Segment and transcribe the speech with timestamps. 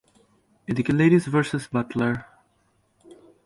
[0.67, 2.13] এদিকে "ladies versus Butler!"